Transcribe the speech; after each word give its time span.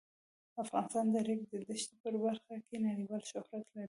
افغانستان 0.63 1.05
د 1.09 1.15
د 1.15 1.17
ریګ 1.27 1.41
دښتې 1.69 1.95
په 2.03 2.09
برخه 2.23 2.53
کې 2.67 2.75
نړیوال 2.87 3.23
شهرت 3.31 3.65
لري. 3.71 3.79